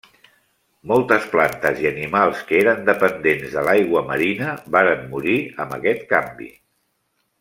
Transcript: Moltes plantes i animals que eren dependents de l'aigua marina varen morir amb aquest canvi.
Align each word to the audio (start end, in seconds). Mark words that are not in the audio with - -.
Moltes 0.91 1.25
plantes 1.33 1.81
i 1.83 1.89
animals 1.89 2.41
que 2.51 2.57
eren 2.61 2.81
dependents 2.87 3.53
de 3.57 3.63
l'aigua 3.67 4.03
marina 4.09 4.57
varen 4.77 5.05
morir 5.13 5.37
amb 5.67 5.77
aquest 5.79 6.09
canvi. 6.15 6.49